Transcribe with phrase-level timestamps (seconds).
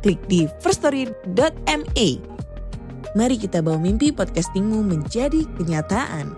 [0.00, 2.08] klik di firststory.me.
[3.12, 6.32] Mari kita bawa mimpi podcastingmu menjadi kenyataan.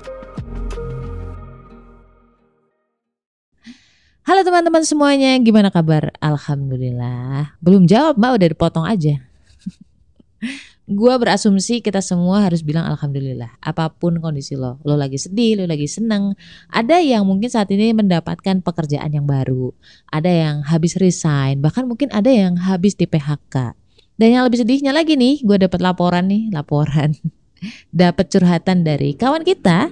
[4.23, 6.15] Halo teman-teman semuanya, gimana kabar?
[6.23, 7.59] Alhamdulillah.
[7.59, 9.19] Belum jawab mbak, udah dipotong aja.
[10.93, 13.57] Gua berasumsi kita semua harus bilang alhamdulillah.
[13.65, 16.37] Apa pun kondisi lo, lo lagi sedih, lo lagi seneng.
[16.69, 19.73] Ada yang mungkin saat ini mendapatkan pekerjaan yang baru.
[20.13, 23.73] Ada yang habis resign, bahkan mungkin ada yang habis di PHK.
[24.21, 27.17] Dan yang lebih sedihnya lagi nih, gue dapat laporan nih, laporan.
[27.95, 29.91] dapat curhatan dari kawan kita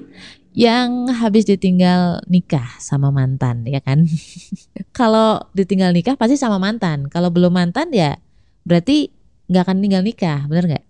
[0.51, 4.05] yang habis ditinggal nikah sama mantan, ya kan?
[4.99, 7.07] Kalau ditinggal nikah pasti sama mantan.
[7.07, 8.19] Kalau belum mantan ya
[8.67, 9.15] berarti
[9.51, 10.85] nggak akan tinggal nikah, bener nggak?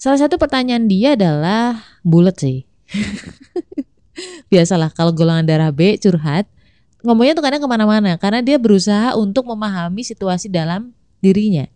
[0.00, 2.64] Salah satu pertanyaan dia adalah bulat sih.
[4.52, 6.48] Biasalah kalau golongan darah B curhat,
[7.04, 11.68] ngomongnya tuh kadang ke mana-mana karena dia berusaha untuk memahami situasi dalam dirinya.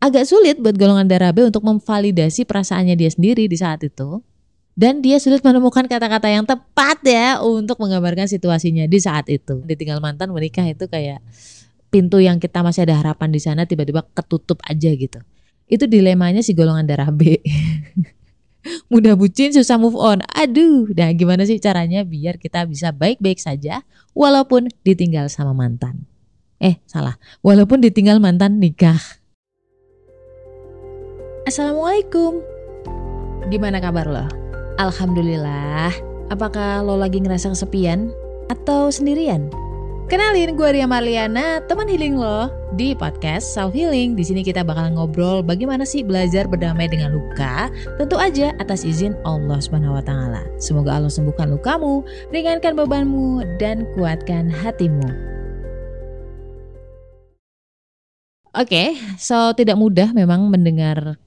[0.00, 4.24] Agak sulit buat golongan darah B untuk memvalidasi perasaannya dia sendiri di saat itu.
[4.72, 9.60] Dan dia sulit menemukan kata-kata yang tepat ya untuk menggambarkan situasinya di saat itu.
[9.60, 11.20] Ditinggal mantan menikah itu kayak
[11.92, 15.20] pintu yang kita masih ada harapan di sana tiba-tiba ketutup aja gitu.
[15.66, 17.42] Itu dilemanya si golongan darah B.
[18.90, 20.22] Mudah bucin, susah move on.
[20.34, 23.82] Aduh, nah gimana sih caranya biar kita bisa baik-baik saja
[24.14, 26.06] walaupun ditinggal sama mantan?
[26.58, 27.18] Eh, salah.
[27.42, 28.98] Walaupun ditinggal mantan nikah.
[31.46, 32.42] Assalamualaikum.
[33.46, 34.26] Gimana kabar lo?
[34.82, 35.94] Alhamdulillah.
[36.26, 38.10] Apakah lo lagi ngerasa kesepian
[38.50, 39.46] atau sendirian?
[40.06, 42.46] Kenalin gue Ria Marliana, teman healing lo
[42.78, 44.14] di podcast Self Healing.
[44.14, 47.66] Di sini kita bakal ngobrol bagaimana sih belajar berdamai dengan luka,
[47.98, 50.46] tentu aja atas izin Allah Subhanahu wa taala.
[50.62, 55.10] Semoga Allah sembuhkan lukamu, ringankan bebanmu dan kuatkan hatimu.
[58.54, 58.88] Oke, okay,
[59.18, 61.18] so tidak mudah memang mendengar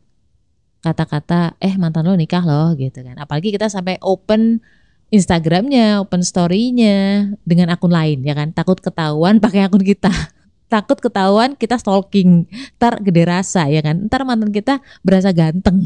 [0.79, 3.19] kata-kata eh mantan lo nikah loh gitu kan.
[3.19, 4.63] Apalagi kita sampai open
[5.09, 8.53] Instagramnya, open story-nya dengan akun lain ya kan.
[8.53, 10.13] Takut ketahuan pakai akun kita.
[10.73, 12.45] Takut ketahuan kita stalking.
[12.77, 14.05] Ntar gede rasa ya kan.
[14.05, 15.81] Ntar mantan kita berasa ganteng.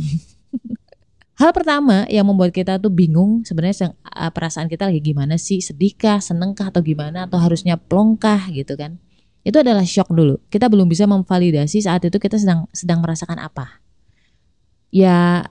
[1.39, 5.63] Hal pertama yang membuat kita tuh bingung sebenarnya eh, perasaan kita lagi gimana sih?
[5.63, 8.99] Sedihkah, senengkah atau gimana atau harusnya plongkah gitu kan.
[9.47, 10.39] Itu adalah shock dulu.
[10.51, 13.79] Kita belum bisa memvalidasi saat itu kita sedang sedang merasakan apa.
[14.91, 15.47] Ya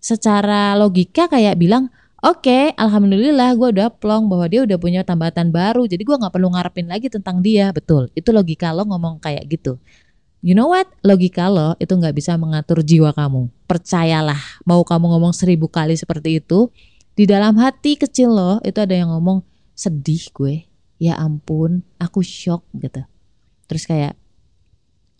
[0.00, 5.54] secara logika kayak bilang Oke, okay, alhamdulillah gue udah plong bahwa dia udah punya tambatan
[5.54, 5.86] baru.
[5.86, 7.70] Jadi gue nggak perlu ngarepin lagi tentang dia.
[7.70, 9.78] Betul, itu logika lo ngomong kayak gitu.
[10.42, 10.90] You know what?
[11.06, 13.54] Logika lo itu nggak bisa mengatur jiwa kamu.
[13.70, 16.74] Percayalah, mau kamu ngomong seribu kali seperti itu,
[17.14, 19.46] di dalam hati kecil lo itu ada yang ngomong
[19.78, 20.66] sedih gue.
[20.98, 23.06] Ya ampun, aku shock gitu.
[23.70, 24.18] Terus kayak,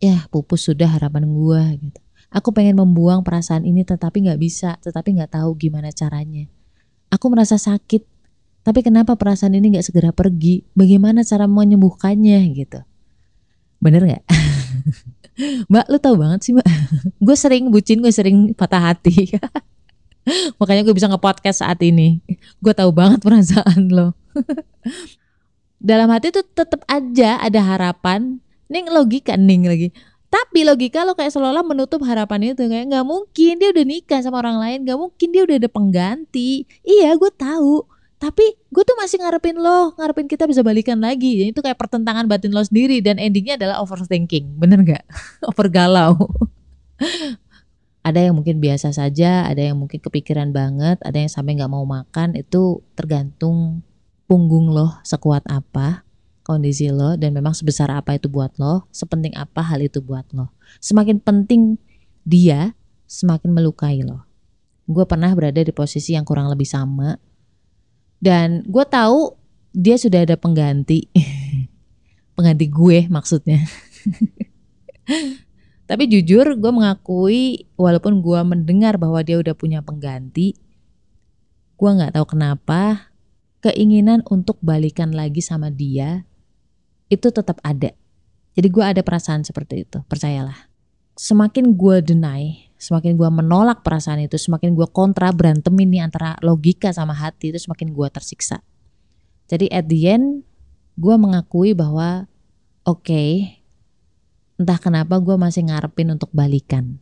[0.03, 2.01] ya pupus sudah harapan gue gitu.
[2.35, 6.51] Aku pengen membuang perasaan ini tetapi nggak bisa, tetapi nggak tahu gimana caranya
[7.09, 8.05] Aku merasa sakit,
[8.67, 10.61] tapi kenapa perasaan ini gak segera pergi?
[10.77, 12.85] Bagaimana cara menyembuhkannya gitu?
[13.81, 14.25] Bener gak?
[15.71, 16.69] mbak, lu tahu banget sih mbak.
[17.27, 19.33] gue sering bucin, gue sering patah hati.
[20.61, 22.21] Makanya gue bisa nge-podcast saat ini.
[22.61, 24.13] Gue tahu banget perasaan lo.
[25.81, 28.43] Dalam hati tuh tetap aja ada harapan.
[28.69, 29.89] Ning logika ning lagi.
[30.28, 34.44] Tapi logika lo kayak seolah-olah menutup harapan itu kayak nggak mungkin dia udah nikah sama
[34.44, 36.69] orang lain, nggak mungkin dia udah ada pengganti.
[36.84, 37.89] Iya, gue tahu.
[38.19, 41.41] Tapi gue tuh masih ngarepin lo, ngarepin kita bisa balikan lagi.
[41.41, 45.05] Jadi itu kayak pertentangan batin lo sendiri dan endingnya adalah overthinking, bener nggak?
[45.49, 46.12] Over galau.
[48.03, 51.88] ada yang mungkin biasa saja, ada yang mungkin kepikiran banget, ada yang sampai nggak mau
[51.88, 52.37] makan.
[52.37, 53.81] Itu tergantung
[54.29, 56.07] punggung lo sekuat apa
[56.49, 60.49] kondisi lo dan memang sebesar apa itu buat lo, sepenting apa hal itu buat lo.
[60.81, 61.77] Semakin penting
[62.25, 62.73] dia,
[63.05, 64.25] semakin melukai lo.
[64.89, 67.21] Gue pernah berada di posisi yang kurang lebih sama
[68.25, 69.37] dan gue tahu
[69.77, 71.12] dia sudah ada pengganti,
[72.37, 73.61] pengganti gue maksudnya.
[75.89, 80.56] Tapi jujur gue mengakui walaupun gue mendengar bahwa dia udah punya pengganti,
[81.77, 83.12] gue nggak tahu kenapa
[83.61, 86.28] keinginan untuk balikan lagi sama dia
[87.08, 87.93] itu tetap ada.
[88.56, 90.69] Jadi gue ada perasaan seperti itu, percayalah.
[91.19, 96.94] Semakin gue deny, semakin gue menolak perasaan itu, semakin gue kontra berantem ini antara logika
[96.94, 98.62] sama hati itu semakin gue tersiksa.
[99.49, 100.46] Jadi at the end,
[100.99, 102.28] gue mengakui bahwa
[102.84, 103.62] oke, okay,
[104.58, 106.99] entah kenapa gue masih ngarepin untuk balikan.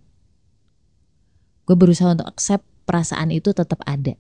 [1.67, 4.15] Gue berusaha untuk accept perasaan itu tetap ada.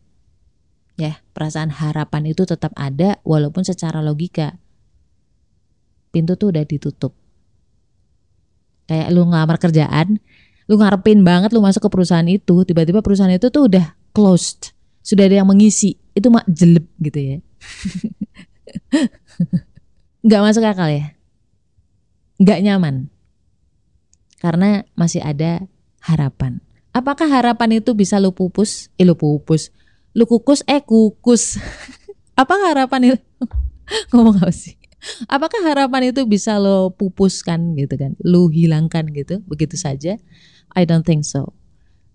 [0.96, 4.56] Ya, perasaan harapan itu tetap ada walaupun secara logika
[6.16, 7.12] pintu tuh udah ditutup.
[8.88, 10.16] Kayak lu ngelamar kerjaan
[10.66, 14.74] lu ngarepin banget lu masuk ke perusahaan itu tiba-tiba perusahaan itu tuh udah closed.
[15.06, 17.38] Sudah ada yang mengisi itu mak jelek gitu ya.
[20.26, 21.14] Nggak masuk akal ya?
[22.42, 22.94] Nggak nyaman?
[24.42, 25.62] Karena masih ada
[26.02, 26.58] harapan.
[26.90, 28.90] Apakah harapan itu bisa lu pupus?
[28.98, 29.70] Eh lu pupus.
[30.18, 30.66] Lu kukus?
[30.66, 31.62] Eh kukus.
[32.40, 33.18] Apa harapan itu?
[34.10, 34.74] Ngomong apa sih
[35.30, 38.16] Apakah harapan itu bisa lo pupuskan gitu kan?
[38.22, 40.18] Lo hilangkan gitu begitu saja?
[40.74, 41.54] I don't think so.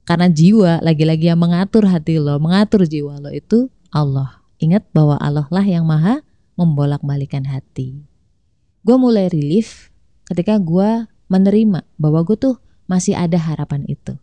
[0.04, 4.42] Karena jiwa lagi-lagi yang mengatur hati lo, mengatur jiwa lo itu Allah.
[4.62, 6.22] Ingat bahwa Allah lah yang maha
[6.58, 8.06] membolak-balikan hati.
[8.82, 9.94] Gue mulai relief
[10.30, 12.56] ketika gue menerima bahwa gue tuh
[12.90, 14.18] masih ada harapan itu.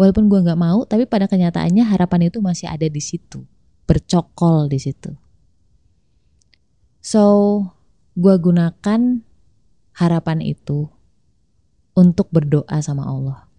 [0.00, 3.44] Walaupun gue nggak mau, tapi pada kenyataannya harapan itu masih ada di situ,
[3.84, 5.12] bercokol di situ.
[7.04, 7.22] So,
[8.14, 9.00] gue gunakan
[9.94, 10.90] harapan itu
[11.94, 13.50] untuk berdoa sama Allah.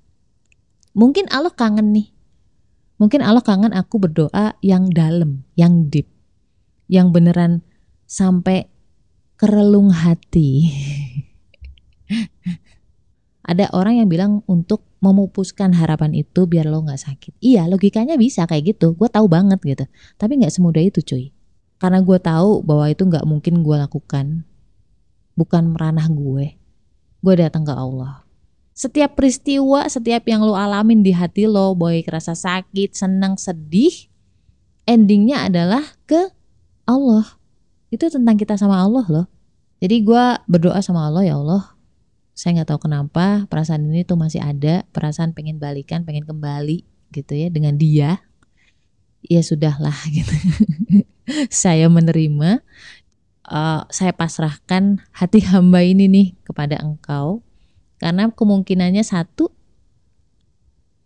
[0.91, 2.11] Mungkin Allah kangen nih.
[2.99, 6.09] Mungkin Allah kangen aku berdoa yang dalam, yang deep.
[6.91, 7.53] Yang beneran
[8.05, 8.67] sampai
[9.39, 10.69] kerelung hati.
[13.51, 17.33] Ada orang yang bilang untuk memupuskan harapan itu biar lo gak sakit.
[17.41, 19.85] Iya logikanya bisa kayak gitu, gue tahu banget gitu.
[20.21, 21.33] Tapi gak semudah itu cuy.
[21.81, 24.45] Karena gue tahu bahwa itu gak mungkin gue lakukan
[25.33, 26.61] bukan meranah gue.
[27.25, 28.21] Gue datang ke Allah.
[28.77, 34.09] Setiap peristiwa, setiap yang lo alamin di hati lo, boy kerasa sakit, senang, sedih,
[34.85, 36.29] endingnya adalah ke
[36.85, 37.25] Allah.
[37.93, 39.27] Itu tentang kita sama Allah loh.
[39.81, 41.73] Jadi gue berdoa sama Allah ya Allah.
[42.37, 47.33] Saya nggak tahu kenapa perasaan ini tuh masih ada, perasaan pengen balikan, pengen kembali gitu
[47.33, 48.21] ya dengan dia.
[49.25, 50.33] Ya sudahlah gitu.
[51.49, 52.63] Saya menerima
[53.47, 57.43] uh, saya pasrahkan hati hamba ini nih kepada engkau.
[58.01, 59.53] Karena kemungkinannya satu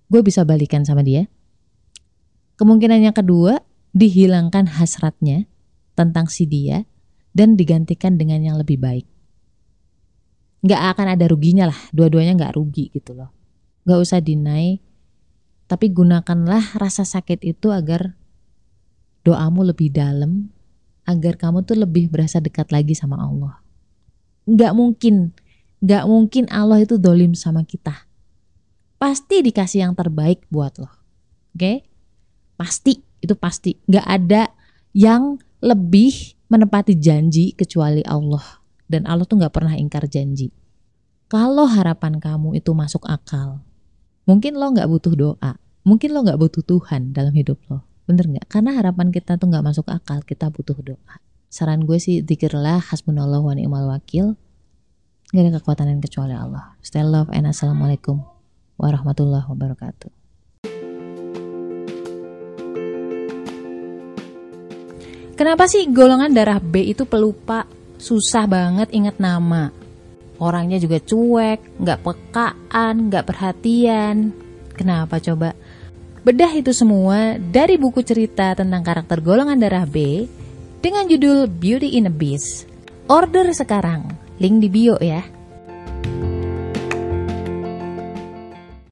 [0.07, 1.27] gue bisa balikan sama dia.
[2.55, 3.59] Kemungkinannya kedua
[3.91, 5.43] dihilangkan hasratnya
[5.95, 6.87] tentang si dia
[7.35, 9.03] dan digantikan dengan yang lebih baik.
[10.63, 13.35] Nggak akan ada ruginya lah dua-duanya nggak rugi gitu loh.
[13.83, 14.79] Nggak usah dinai
[15.65, 18.13] tapi gunakanlah rasa sakit itu agar
[19.25, 20.53] doamu lebih dalam
[21.09, 23.57] agar kamu tuh lebih berasa dekat lagi sama Allah.
[24.45, 25.33] Gak mungkin,
[25.81, 28.05] gak mungkin Allah itu dolim sama kita.
[29.01, 30.89] Pasti dikasih yang terbaik buat lo.
[31.53, 31.57] Oke?
[31.57, 31.77] Okay?
[32.55, 33.81] Pasti, itu pasti.
[33.89, 34.53] Gak ada
[34.93, 38.61] yang lebih menepati janji kecuali Allah.
[38.85, 40.53] Dan Allah tuh gak pernah ingkar janji.
[41.25, 43.65] Kalau harapan kamu itu masuk akal,
[44.29, 45.57] mungkin lo gak butuh doa.
[45.85, 48.45] Mungkin lo gak butuh Tuhan dalam hidup lo Bener nggak?
[48.49, 51.15] Karena harapan kita tuh nggak masuk akal, kita butuh doa.
[51.49, 54.37] Saran gue sih dikirlah hasbunallah wa ni'mal wakil.
[55.33, 56.77] Gak ada kekuatan yang kecuali Allah.
[56.85, 58.21] Stay love and assalamualaikum
[58.77, 60.13] warahmatullahi wabarakatuh.
[65.35, 67.67] Kenapa sih golongan darah B itu pelupa,
[67.99, 69.67] susah banget ingat nama?
[70.39, 74.31] Orangnya juga cuek, nggak pekaan, nggak perhatian.
[74.71, 75.51] Kenapa coba?
[76.25, 80.25] Bedah itu semua dari buku cerita tentang karakter golongan darah B
[80.81, 82.65] dengan judul Beauty in a Beast.
[83.05, 84.09] Order sekarang,
[84.41, 85.21] link di bio ya.